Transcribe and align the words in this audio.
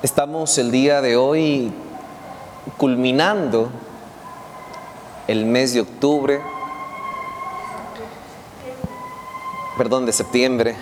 Estamos 0.02 0.58
el 0.58 0.72
día 0.72 1.00
de 1.02 1.16
hoy 1.16 1.72
culminando 2.78 3.70
el 5.28 5.46
mes 5.46 5.76
de 5.76 5.82
octubre, 5.82 6.42
perdón, 9.78 10.08
de 10.08 10.12
septiembre. 10.14 10.76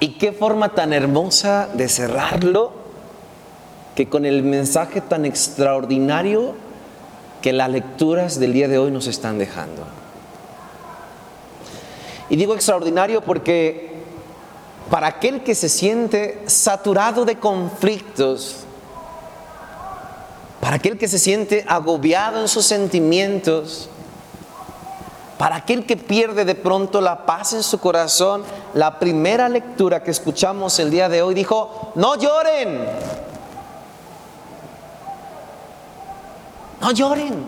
Y 0.00 0.18
qué 0.18 0.32
forma 0.32 0.70
tan 0.70 0.92
hermosa 0.92 1.68
de 1.72 1.88
cerrarlo 1.88 2.77
que 3.98 4.08
con 4.08 4.24
el 4.24 4.44
mensaje 4.44 5.00
tan 5.00 5.24
extraordinario 5.24 6.54
que 7.42 7.52
las 7.52 7.68
lecturas 7.68 8.38
del 8.38 8.52
día 8.52 8.68
de 8.68 8.78
hoy 8.78 8.92
nos 8.92 9.08
están 9.08 9.38
dejando. 9.38 9.82
Y 12.30 12.36
digo 12.36 12.54
extraordinario 12.54 13.22
porque 13.22 13.90
para 14.88 15.08
aquel 15.08 15.42
que 15.42 15.56
se 15.56 15.68
siente 15.68 16.40
saturado 16.46 17.24
de 17.24 17.40
conflictos, 17.40 18.58
para 20.60 20.76
aquel 20.76 20.96
que 20.96 21.08
se 21.08 21.18
siente 21.18 21.64
agobiado 21.66 22.40
en 22.40 22.46
sus 22.46 22.66
sentimientos, 22.66 23.90
para 25.38 25.56
aquel 25.56 25.86
que 25.86 25.96
pierde 25.96 26.44
de 26.44 26.54
pronto 26.54 27.00
la 27.00 27.26
paz 27.26 27.52
en 27.52 27.64
su 27.64 27.80
corazón, 27.80 28.44
la 28.74 29.00
primera 29.00 29.48
lectura 29.48 30.04
que 30.04 30.12
escuchamos 30.12 30.78
el 30.78 30.92
día 30.92 31.08
de 31.08 31.20
hoy 31.20 31.34
dijo, 31.34 31.92
no 31.96 32.14
lloren, 32.14 32.78
no 36.80 36.92
lloren. 36.92 37.44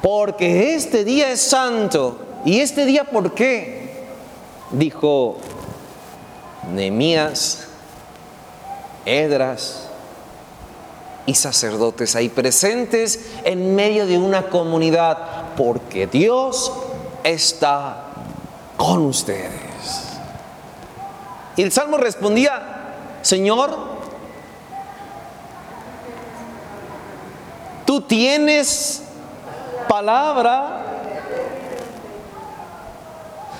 Porque 0.00 0.74
este 0.74 1.04
día 1.04 1.30
es 1.30 1.40
santo. 1.40 2.18
¿Y 2.44 2.60
este 2.60 2.84
día 2.84 3.04
por 3.04 3.34
qué? 3.34 4.04
Dijo 4.72 5.36
Nehemías, 6.72 7.68
Edras, 9.04 9.88
y 11.26 11.34
sacerdotes 11.34 12.16
ahí 12.16 12.28
presentes 12.28 13.30
en 13.44 13.76
medio 13.76 14.06
de 14.06 14.18
una 14.18 14.48
comunidad, 14.48 15.54
porque 15.56 16.06
Dios 16.06 16.72
está 17.22 18.06
con 18.76 19.02
ustedes. 19.02 19.52
Y 21.56 21.62
el 21.62 21.70
Salmo 21.70 21.96
respondía, 21.98 22.81
Señor, 23.22 23.76
tú 27.86 28.02
tienes 28.02 29.02
palabra 29.88 30.82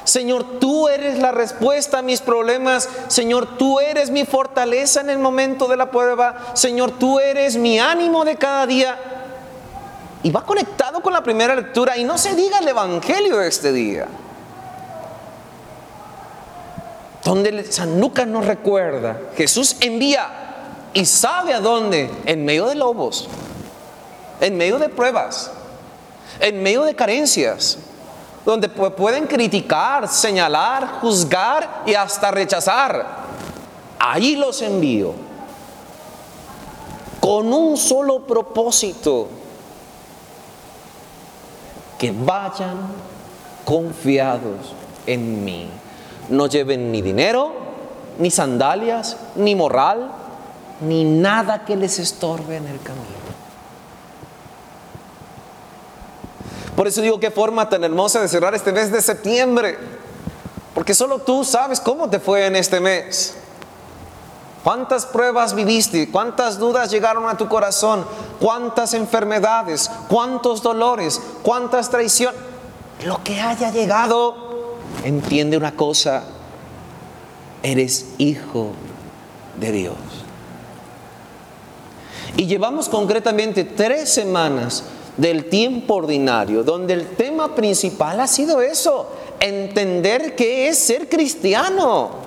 Señor, 0.04 0.58
tú 0.58 0.88
eres 0.88 1.18
la 1.18 1.32
respuesta 1.32 1.98
a 1.98 2.02
mis 2.02 2.20
problemas. 2.20 2.88
Señor, 3.08 3.56
tú 3.56 3.80
eres 3.80 4.10
mi 4.10 4.26
fortaleza 4.26 5.00
en 5.00 5.10
el 5.10 5.18
momento 5.18 5.68
de 5.68 5.76
la 5.76 5.90
prueba. 5.90 6.50
Señor, 6.54 6.92
tú 6.98 7.18
eres 7.18 7.56
mi 7.56 7.78
ánimo 7.78 8.24
de 8.24 8.36
cada 8.36 8.66
día. 8.66 8.98
Y 10.22 10.30
va 10.30 10.44
conectado 10.44 11.00
con 11.00 11.12
la 11.12 11.22
primera 11.22 11.54
lectura. 11.54 11.96
Y 11.96 12.04
no 12.04 12.18
se 12.18 12.34
diga 12.34 12.58
el 12.58 12.68
Evangelio 12.68 13.38
de 13.38 13.48
este 13.48 13.72
día. 13.72 14.06
Donde 17.32 17.64
San 17.72 17.98
Lucas 17.98 18.26
nos 18.26 18.44
recuerda, 18.44 19.18
Jesús 19.34 19.76
envía 19.80 20.28
y 20.92 21.06
sabe 21.06 21.54
a 21.54 21.60
dónde, 21.60 22.10
en 22.26 22.44
medio 22.44 22.66
de 22.66 22.74
lobos, 22.74 23.26
en 24.38 24.54
medio 24.58 24.78
de 24.78 24.90
pruebas, 24.90 25.50
en 26.40 26.62
medio 26.62 26.82
de 26.82 26.94
carencias, 26.94 27.78
donde 28.44 28.68
pueden 28.68 29.26
criticar, 29.26 30.08
señalar, 30.08 31.00
juzgar 31.00 31.84
y 31.86 31.94
hasta 31.94 32.30
rechazar. 32.30 33.06
Ahí 33.98 34.36
los 34.36 34.60
envío 34.60 35.14
con 37.18 37.50
un 37.50 37.78
solo 37.78 38.26
propósito, 38.26 39.28
que 41.98 42.12
vayan 42.12 42.76
confiados 43.64 44.74
en 45.06 45.42
mí. 45.42 45.70
No 46.32 46.46
lleven 46.46 46.90
ni 46.90 47.02
dinero, 47.02 47.52
ni 48.18 48.30
sandalias, 48.30 49.18
ni 49.36 49.54
moral, 49.54 50.10
ni 50.80 51.04
nada 51.04 51.66
que 51.66 51.76
les 51.76 51.98
estorbe 51.98 52.56
en 52.56 52.66
el 52.68 52.80
camino. 52.80 53.06
Por 56.74 56.88
eso 56.88 57.02
digo 57.02 57.20
qué 57.20 57.30
forma 57.30 57.68
tan 57.68 57.84
hermosa 57.84 58.18
de 58.22 58.28
cerrar 58.28 58.54
este 58.54 58.72
mes 58.72 58.90
de 58.90 59.02
septiembre. 59.02 59.78
Porque 60.74 60.94
solo 60.94 61.18
tú 61.18 61.44
sabes 61.44 61.80
cómo 61.80 62.08
te 62.08 62.18
fue 62.18 62.46
en 62.46 62.56
este 62.56 62.80
mes. 62.80 63.34
¿Cuántas 64.64 65.04
pruebas 65.04 65.54
viviste? 65.54 66.10
¿Cuántas 66.10 66.58
dudas 66.58 66.90
llegaron 66.90 67.28
a 67.28 67.36
tu 67.36 67.46
corazón? 67.46 68.06
¿Cuántas 68.40 68.94
enfermedades? 68.94 69.90
¿Cuántos 70.08 70.62
dolores? 70.62 71.20
¿Cuántas 71.42 71.90
traiciones? 71.90 72.40
Lo 73.04 73.22
que 73.22 73.38
haya 73.38 73.70
llegado, 73.70 74.41
entiende 75.04 75.56
una 75.56 75.72
cosa, 75.72 76.24
eres 77.62 78.06
hijo 78.18 78.72
de 79.58 79.72
Dios. 79.72 79.96
Y 82.36 82.46
llevamos 82.46 82.88
concretamente 82.88 83.64
tres 83.64 84.08
semanas 84.08 84.84
del 85.16 85.46
tiempo 85.46 85.96
ordinario, 85.96 86.62
donde 86.64 86.94
el 86.94 87.08
tema 87.08 87.54
principal 87.54 88.20
ha 88.20 88.26
sido 88.26 88.62
eso, 88.62 89.10
entender 89.40 90.34
qué 90.34 90.68
es 90.68 90.78
ser 90.78 91.08
cristiano. 91.08 92.22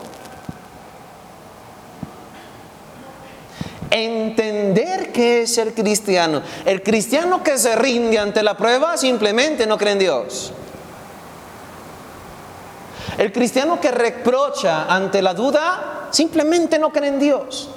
Entender 3.89 5.11
qué 5.13 5.43
es 5.43 5.53
ser 5.55 5.73
cristiano. 5.73 6.41
El 6.65 6.83
cristiano 6.83 7.41
que 7.41 7.57
se 7.57 7.75
rinde 7.75 8.19
ante 8.19 8.43
la 8.43 8.57
prueba 8.57 8.97
simplemente 8.97 9.65
no 9.65 9.77
cree 9.77 9.93
en 9.93 9.99
Dios. 9.99 10.51
El 13.25 13.31
cristiano 13.31 13.81
que 13.81 13.89
reprocha 13.89 14.85
ante 14.85 15.19
la 15.19 15.33
duda 15.33 16.09
simplemente 16.11 16.77
no 16.77 16.91
cree 16.91 17.09
en 17.09 17.19
Dios. 17.19 17.67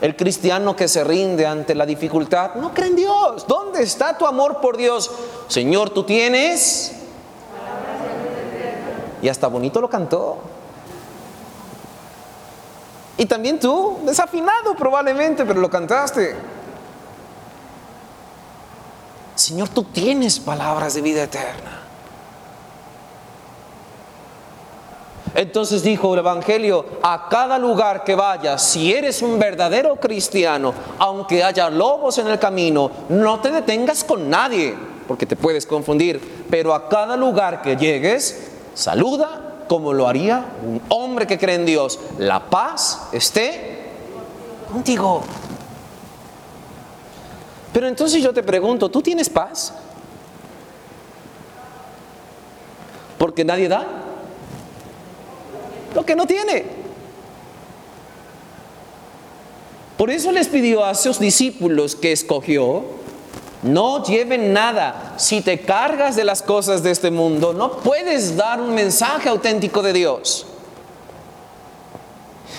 El 0.00 0.14
cristiano 0.14 0.76
que 0.76 0.86
se 0.86 1.02
rinde 1.02 1.44
ante 1.44 1.74
la 1.74 1.84
dificultad 1.84 2.54
no 2.54 2.72
cree 2.72 2.90
en 2.90 2.94
Dios. 2.94 3.44
¿Dónde 3.48 3.82
está 3.82 4.16
tu 4.16 4.24
amor 4.24 4.60
por 4.60 4.76
Dios? 4.76 5.10
Señor, 5.48 5.90
tú 5.90 6.04
tienes. 6.04 6.92
Y 9.20 9.28
hasta 9.28 9.48
bonito 9.48 9.80
lo 9.80 9.90
cantó. 9.90 10.38
Y 13.16 13.26
también 13.26 13.58
tú, 13.58 13.98
desafinado 14.04 14.76
probablemente, 14.76 15.44
pero 15.44 15.58
lo 15.58 15.68
cantaste. 15.68 16.36
Señor, 19.34 19.70
tú 19.70 19.82
tienes 19.82 20.38
palabras 20.38 20.94
de 20.94 21.00
vida 21.00 21.24
eterna. 21.24 21.87
Entonces 25.34 25.82
dijo 25.82 26.14
el 26.14 26.20
Evangelio, 26.20 26.84
a 27.02 27.28
cada 27.28 27.58
lugar 27.58 28.04
que 28.04 28.14
vayas, 28.14 28.62
si 28.62 28.92
eres 28.92 29.22
un 29.22 29.38
verdadero 29.38 29.96
cristiano, 29.96 30.72
aunque 30.98 31.44
haya 31.44 31.70
lobos 31.70 32.18
en 32.18 32.28
el 32.28 32.38
camino, 32.38 32.90
no 33.08 33.40
te 33.40 33.50
detengas 33.50 34.04
con 34.04 34.28
nadie, 34.28 34.74
porque 35.06 35.26
te 35.26 35.36
puedes 35.36 35.66
confundir, 35.66 36.46
pero 36.50 36.74
a 36.74 36.88
cada 36.88 37.16
lugar 37.16 37.62
que 37.62 37.76
llegues, 37.76 38.50
saluda 38.74 39.64
como 39.68 39.92
lo 39.92 40.08
haría 40.08 40.46
un 40.62 40.80
hombre 40.88 41.26
que 41.26 41.38
cree 41.38 41.56
en 41.56 41.66
Dios. 41.66 42.00
La 42.18 42.40
paz 42.48 43.08
esté 43.12 43.90
contigo. 44.72 45.22
Pero 47.72 47.86
entonces 47.86 48.22
yo 48.22 48.32
te 48.32 48.42
pregunto, 48.42 48.88
¿tú 48.88 49.02
tienes 49.02 49.28
paz? 49.28 49.74
Porque 53.18 53.44
nadie 53.44 53.68
da 53.68 53.97
lo 55.94 56.04
que 56.04 56.16
no 56.16 56.26
tiene. 56.26 56.64
Por 59.96 60.10
eso 60.10 60.30
les 60.30 60.48
pidió 60.48 60.84
a 60.84 60.94
sus 60.94 61.18
discípulos 61.18 61.96
que 61.96 62.12
escogió, 62.12 62.84
no 63.62 64.04
lleven 64.04 64.52
nada. 64.52 65.14
Si 65.16 65.40
te 65.40 65.60
cargas 65.60 66.14
de 66.14 66.24
las 66.24 66.42
cosas 66.42 66.82
de 66.84 66.92
este 66.92 67.10
mundo, 67.10 67.52
no 67.52 67.78
puedes 67.78 68.36
dar 68.36 68.60
un 68.60 68.74
mensaje 68.74 69.28
auténtico 69.28 69.82
de 69.82 69.92
Dios. 69.92 70.46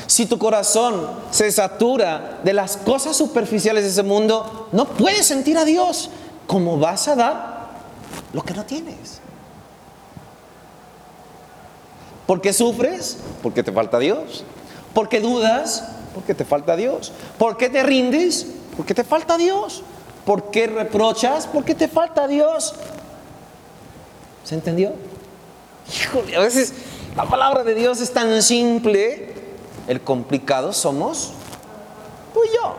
Si 0.06 0.26
tu 0.26 0.38
corazón 0.38 1.08
se 1.32 1.52
satura 1.52 2.40
de 2.44 2.52
las 2.52 2.76
cosas 2.76 3.16
superficiales 3.16 3.84
de 3.84 3.90
ese 3.92 4.04
mundo, 4.04 4.68
no 4.74 4.86
puedes 4.86 5.26
sentir 5.26 5.58
a 5.58 5.64
Dios. 5.64 6.10
¿Cómo 6.46 6.78
vas 6.78 7.08
a 7.08 7.16
dar 7.16 7.70
lo 8.34 8.42
que 8.42 8.54
no 8.54 8.66
tienes? 8.66 9.22
¿Por 12.30 12.42
qué 12.42 12.54
sufres? 12.54 13.18
Porque 13.42 13.64
te 13.64 13.72
falta 13.72 13.98
Dios. 13.98 14.44
¿Por 14.94 15.10
qué 15.10 15.20
dudas? 15.20 15.84
Porque 16.14 16.36
te 16.36 16.46
falta 16.46 16.76
Dios. 16.76 17.12
¿Por 17.40 17.58
qué 17.58 17.70
te 17.70 17.82
rindes? 17.82 18.46
Porque 18.78 18.94
te 18.94 19.04
falta 19.04 19.36
Dios. 19.36 19.82
¿Por 20.28 20.52
qué 20.52 20.68
reprochas? 20.68 21.48
Porque 21.48 21.74
te 21.74 21.88
falta 21.88 22.28
Dios. 22.28 22.76
¿Se 24.44 24.54
entendió? 24.54 24.94
Híjole, 25.92 26.36
a 26.36 26.42
veces 26.42 26.72
la 27.16 27.26
palabra 27.26 27.64
de 27.64 27.74
Dios 27.74 28.00
es 28.00 28.14
tan 28.14 28.44
simple, 28.44 29.34
el 29.88 30.00
complicado 30.00 30.72
somos 30.72 31.32
tú 32.32 32.42
y 32.44 32.56
yo. 32.56 32.76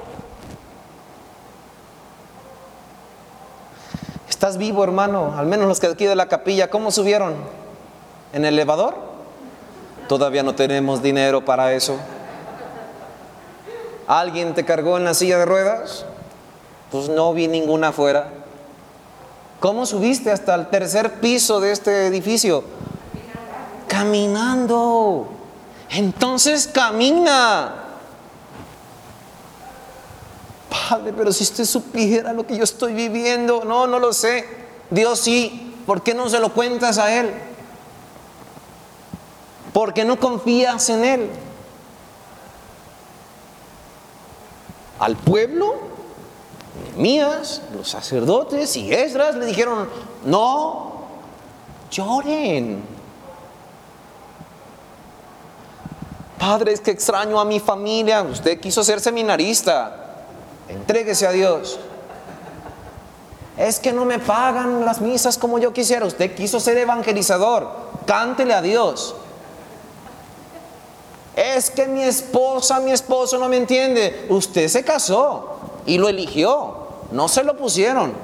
¿Estás 4.28 4.58
vivo, 4.58 4.84
hermano? 4.84 5.34
Al 5.36 5.46
menos 5.46 5.66
los 5.66 5.80
que 5.80 5.88
aquí 5.88 6.06
de 6.06 6.14
la 6.14 6.28
capilla, 6.28 6.70
¿cómo 6.70 6.92
subieron? 6.92 7.34
¿En 8.32 8.44
el 8.44 8.54
elevador? 8.54 9.09
Todavía 10.10 10.42
no 10.42 10.56
tenemos 10.56 11.04
dinero 11.04 11.44
para 11.44 11.72
eso. 11.72 11.96
¿Alguien 14.08 14.54
te 14.54 14.64
cargó 14.64 14.96
en 14.96 15.04
la 15.04 15.14
silla 15.14 15.38
de 15.38 15.44
ruedas? 15.44 16.04
Pues 16.90 17.08
no 17.08 17.32
vi 17.32 17.46
ninguna 17.46 17.90
afuera. 17.90 18.28
¿Cómo 19.60 19.86
subiste 19.86 20.32
hasta 20.32 20.56
el 20.56 20.66
tercer 20.66 21.20
piso 21.20 21.60
de 21.60 21.70
este 21.70 22.08
edificio? 22.08 22.64
Caminando. 23.86 25.28
Entonces 25.90 26.66
camina. 26.66 27.72
Padre, 30.88 31.12
pero 31.16 31.32
si 31.32 31.44
usted 31.44 31.64
supiera 31.66 32.32
lo 32.32 32.44
que 32.44 32.56
yo 32.56 32.64
estoy 32.64 32.94
viviendo, 32.94 33.62
no, 33.64 33.86
no 33.86 34.00
lo 34.00 34.12
sé. 34.12 34.44
Dios 34.90 35.20
sí, 35.20 35.72
¿por 35.86 36.02
qué 36.02 36.14
no 36.14 36.28
se 36.28 36.40
lo 36.40 36.52
cuentas 36.52 36.98
a 36.98 37.16
Él? 37.16 37.32
¿Por 39.72 39.94
qué 39.94 40.04
no 40.04 40.18
confías 40.18 40.88
en 40.90 41.04
Él? 41.04 41.30
Al 44.98 45.16
pueblo, 45.16 45.76
mías, 46.96 47.62
los 47.74 47.88
sacerdotes 47.88 48.76
y 48.76 48.92
Esdras 48.92 49.34
le 49.36 49.46
dijeron, 49.46 49.88
no, 50.24 51.04
lloren. 51.90 52.82
Padre, 56.38 56.72
es 56.72 56.80
que 56.80 56.90
extraño 56.90 57.38
a 57.38 57.44
mi 57.44 57.60
familia. 57.60 58.22
Usted 58.22 58.58
quiso 58.60 58.82
ser 58.82 59.00
seminarista. 59.00 60.24
Entréguese 60.68 61.26
a 61.26 61.32
Dios. 61.32 61.78
Es 63.58 63.78
que 63.78 63.92
no 63.92 64.06
me 64.06 64.18
pagan 64.18 64.84
las 64.86 65.00
misas 65.02 65.36
como 65.36 65.58
yo 65.58 65.72
quisiera. 65.72 66.06
Usted 66.06 66.34
quiso 66.34 66.58
ser 66.58 66.78
evangelizador. 66.78 67.70
Cántele 68.06 68.54
a 68.54 68.62
Dios. 68.62 69.14
Es 71.60 71.68
que 71.68 71.86
mi 71.86 72.02
esposa, 72.02 72.80
mi 72.80 72.90
esposo 72.90 73.36
no 73.36 73.46
me 73.46 73.58
entiende. 73.58 74.24
Usted 74.30 74.66
se 74.66 74.82
casó 74.82 75.58
y 75.84 75.98
lo 75.98 76.08
eligió. 76.08 76.74
No 77.12 77.28
se 77.28 77.44
lo 77.44 77.54
pusieron. 77.54 78.14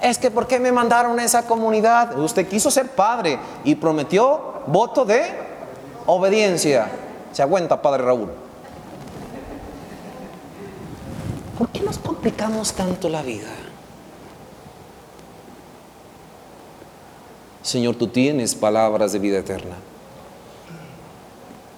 Es 0.00 0.16
que 0.16 0.30
¿por 0.30 0.46
qué 0.46 0.58
me 0.58 0.72
mandaron 0.72 1.20
a 1.20 1.24
esa 1.24 1.46
comunidad? 1.46 2.18
Usted 2.18 2.48
quiso 2.48 2.70
ser 2.70 2.92
padre 2.92 3.38
y 3.62 3.74
prometió 3.74 4.62
voto 4.66 5.04
de 5.04 5.22
obediencia. 6.06 6.88
Se 7.32 7.42
aguanta, 7.42 7.82
Padre 7.82 8.04
Raúl. 8.04 8.30
¿Por 11.58 11.68
qué 11.68 11.80
nos 11.80 11.98
complicamos 11.98 12.72
tanto 12.72 13.10
la 13.10 13.20
vida? 13.20 13.50
Señor, 17.60 17.96
tú 17.96 18.08
tienes 18.08 18.54
palabras 18.54 19.12
de 19.12 19.18
vida 19.18 19.40
eterna. 19.40 19.76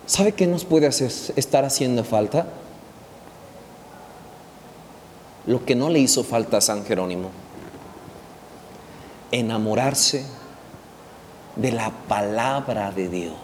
¿Sabe 0.08 0.32
qué 0.32 0.46
nos 0.46 0.64
puede 0.64 0.86
estar 0.86 1.66
haciendo 1.66 2.02
falta? 2.02 2.46
Lo 5.46 5.66
que 5.66 5.74
no 5.74 5.90
le 5.90 5.98
hizo 5.98 6.24
falta 6.24 6.56
a 6.56 6.60
San 6.62 6.86
Jerónimo. 6.86 7.28
Enamorarse 9.30 10.24
de 11.56 11.72
la 11.72 11.90
palabra 12.08 12.90
de 12.90 13.08
Dios. 13.10 13.34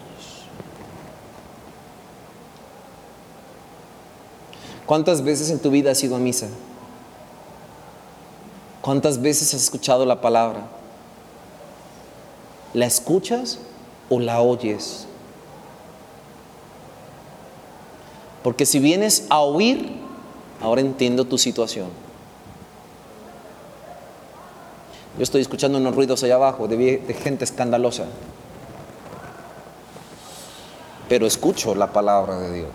¿Cuántas 4.87 5.23
veces 5.23 5.51
en 5.51 5.59
tu 5.59 5.69
vida 5.69 5.91
has 5.91 6.03
ido 6.03 6.15
a 6.15 6.19
misa? 6.19 6.47
¿Cuántas 8.81 9.21
veces 9.21 9.53
has 9.53 9.61
escuchado 9.61 10.03
la 10.07 10.19
palabra? 10.19 10.61
¿La 12.73 12.87
escuchas 12.87 13.59
o 14.09 14.19
la 14.19 14.41
oyes? 14.41 15.07
Porque 18.45 18.67
si 18.67 18.77
vienes 18.77 19.25
a 19.31 19.39
oír, 19.39 19.91
ahora 20.61 20.79
entiendo 20.79 21.25
tu 21.25 21.39
situación. 21.39 21.87
Yo 25.17 25.23
estoy 25.23 25.41
escuchando 25.41 25.79
unos 25.79 25.95
ruidos 25.95 26.21
allá 26.21 26.35
abajo 26.35 26.67
de, 26.67 26.77
de 26.77 27.13
gente 27.15 27.43
escandalosa. 27.43 28.05
Pero 31.09 31.25
escucho 31.25 31.73
la 31.73 31.91
palabra 31.91 32.37
de 32.37 32.53
Dios. 32.53 32.69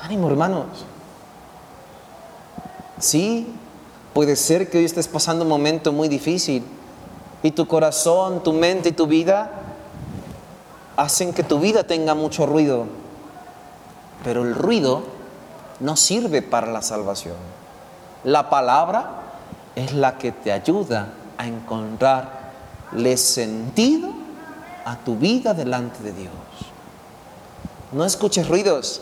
Ánimo, 0.00 0.30
hermanos. 0.30 0.84
Sí, 3.00 3.48
puede 4.14 4.36
ser 4.36 4.70
que 4.70 4.78
hoy 4.78 4.84
estés 4.84 5.08
pasando 5.08 5.42
un 5.42 5.48
momento 5.48 5.92
muy 5.92 6.06
difícil 6.06 6.62
y 7.42 7.50
tu 7.50 7.66
corazón, 7.66 8.44
tu 8.44 8.52
mente 8.52 8.90
y 8.90 8.92
tu 8.92 9.08
vida 9.08 9.67
hacen 10.98 11.32
que 11.32 11.44
tu 11.44 11.60
vida 11.60 11.84
tenga 11.84 12.14
mucho 12.14 12.44
ruido. 12.44 12.86
Pero 14.24 14.42
el 14.42 14.54
ruido 14.54 15.04
no 15.78 15.96
sirve 15.96 16.42
para 16.42 16.66
la 16.72 16.82
salvación. 16.82 17.36
La 18.24 18.50
palabra 18.50 19.22
es 19.76 19.92
la 19.92 20.18
que 20.18 20.32
te 20.32 20.50
ayuda 20.50 21.12
a 21.38 21.46
encontrarle 21.46 23.16
sentido 23.16 24.10
a 24.84 24.96
tu 24.96 25.16
vida 25.16 25.54
delante 25.54 26.02
de 26.02 26.12
Dios. 26.12 26.32
No 27.92 28.04
escuches 28.04 28.48
ruidos, 28.48 29.00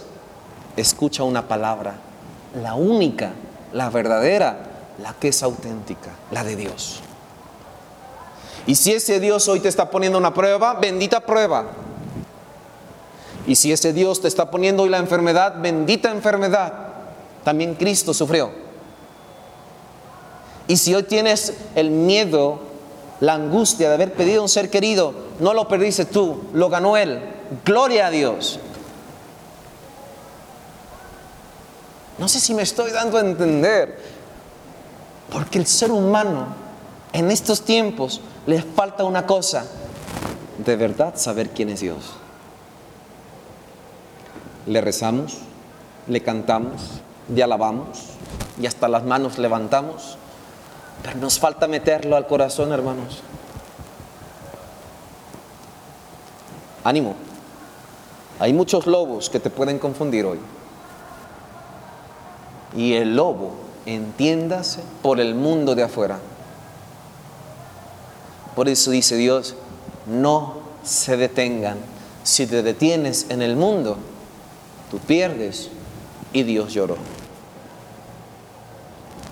escucha 0.77 1.23
una 1.23 1.49
palabra, 1.49 1.95
la 2.63 2.75
única, 2.75 3.33
la 3.73 3.89
verdadera, 3.89 4.59
la 5.03 5.15
que 5.15 5.29
es 5.29 5.43
auténtica, 5.43 6.11
la 6.31 6.45
de 6.45 6.57
Dios. 6.57 7.01
Y 8.67 8.75
si 8.75 8.93
ese 8.93 9.19
Dios 9.19 9.49
hoy 9.49 9.61
te 9.61 9.69
está 9.69 9.91
poniendo 9.91 10.19
una 10.19 10.35
prueba, 10.35 10.75
bendita 10.75 11.21
prueba. 11.21 11.65
Y 13.47 13.55
si 13.55 13.73
ese 13.73 13.93
Dios 13.93 14.21
te 14.21 14.29
está 14.29 14.50
poniendo 14.50 14.83
hoy 14.83 14.88
la 14.88 14.99
enfermedad, 14.99 15.61
bendita 15.61 16.11
enfermedad. 16.11 16.73
También 17.45 17.75
Cristo 17.75 18.12
sufrió. 18.12 18.50
Y 20.69 20.76
si 20.76 20.95
hoy 20.95 21.05
tienes 21.05 21.55
el 21.76 21.91
miedo, 21.91 22.59
la 23.21 23.35
angustia 23.35 23.88
de 23.88 23.95
haber 23.95 24.12
pedido 24.12 24.43
un 24.43 24.49
ser 24.49 24.69
querido, 24.69 25.15
no 25.38 25.55
lo 25.55 25.69
perdiste 25.69 26.05
tú, 26.05 26.43
lo 26.53 26.69
ganó 26.69 26.97
Él. 26.97 27.21
Gloria 27.65 28.09
a 28.09 28.11
Dios. 28.11 28.59
No 32.19 32.29
sé 32.29 32.41
si 32.41 32.53
me 32.55 32.62
estoy 32.62 32.91
dando 32.91 33.19
a 33.19 33.21
entender, 33.21 34.00
porque 35.31 35.59
el 35.59 35.67
ser 35.67 35.93
humano 35.93 36.49
en 37.12 37.31
estos 37.31 37.62
tiempos 37.62 38.21
le 38.47 38.62
falta 38.62 39.05
una 39.05 39.26
cosa, 39.26 39.67
de 40.59 40.76
verdad 40.76 41.15
saber 41.17 41.50
quién 41.50 41.69
es 41.69 41.81
Dios. 41.81 42.15
Le 44.66 44.80
rezamos, 44.80 45.38
le 46.08 46.23
cantamos, 46.23 47.00
le 47.28 47.42
alabamos 47.42 48.16
y 48.61 48.66
hasta 48.66 48.88
las 48.88 49.04
manos 49.04 49.38
levantamos, 49.38 50.18
pero 51.02 51.18
nos 51.18 51.38
falta 51.38 51.68
meterlo 51.68 52.16
al 52.16 52.26
corazón, 52.26 52.73
hermanos. 52.73 53.23
Ánimo. 56.85 57.14
Hay 58.38 58.52
muchos 58.52 58.87
lobos 58.87 59.30
que 59.30 59.40
te 59.40 59.50
pueden 59.50 59.78
confundir 59.78 60.25
hoy. 60.25 60.38
Y 62.76 62.94
el 62.94 63.16
lobo, 63.16 63.52
entiéndase, 63.87 64.82
por 65.02 65.20
el 65.20 65.35
mundo 65.35 65.75
de 65.75 65.82
afuera. 65.82 66.18
Por 68.54 68.68
eso 68.68 68.90
dice 68.90 69.16
Dios, 69.16 69.54
no 70.06 70.54
se 70.82 71.16
detengan. 71.16 71.78
Si 72.23 72.46
te 72.46 72.62
detienes 72.62 73.26
en 73.30 73.42
el 73.42 73.56
mundo, 73.56 73.96
tú 74.90 74.99
pierdes 74.99 75.71
y 76.33 76.43
Dios 76.43 76.73
lloró. 76.73 76.97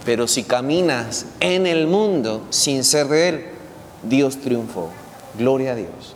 Pero 0.05 0.27
si 0.29 0.45
caminas 0.45 1.27
en 1.41 1.67
el 1.67 1.87
mundo 1.87 2.43
sin 2.51 2.85
ser 2.85 3.09
de 3.09 3.29
Él, 3.29 3.47
Dios 4.03 4.41
triunfó. 4.41 4.91
Gloria 5.39 5.73
a 5.73 5.75
Dios. 5.75 6.15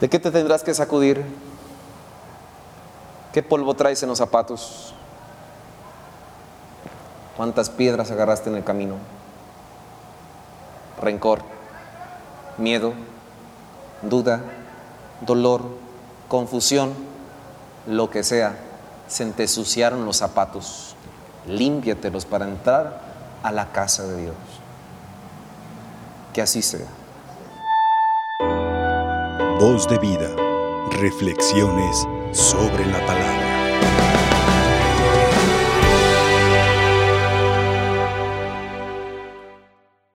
¿De 0.00 0.08
qué 0.10 0.18
te 0.18 0.30
tendrás 0.30 0.62
que 0.62 0.74
sacudir? 0.74 1.24
¿Qué 3.32 3.42
polvo 3.42 3.74
traes 3.74 4.02
en 4.02 4.10
los 4.10 4.18
zapatos? 4.18 4.94
¿Cuántas 7.36 7.70
piedras 7.70 8.10
agarraste 8.10 8.50
en 8.50 8.56
el 8.56 8.64
camino? 8.64 8.96
Rencor, 11.00 11.40
miedo, 12.58 12.92
duda, 14.02 14.42
dolor, 15.22 15.62
confusión, 16.28 16.92
lo 17.86 18.10
que 18.10 18.22
sea. 18.22 18.58
Se 19.08 19.24
te 19.26 19.46
los 20.04 20.16
zapatos. 20.16 20.96
Límpiatelos 21.46 22.24
para 22.24 22.46
entrar 22.46 23.00
a 23.42 23.52
la 23.52 23.70
casa 23.72 24.04
de 24.04 24.22
Dios. 24.22 24.36
Que 26.32 26.42
así 26.42 26.62
sea. 26.62 26.86
Voz 29.60 29.88
de 29.88 29.98
vida. 29.98 30.28
Reflexiones 30.90 32.06
sobre 32.32 32.84
la 32.86 33.04
palabra. 33.06 33.55